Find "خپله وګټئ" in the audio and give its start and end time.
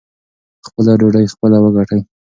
1.33-2.01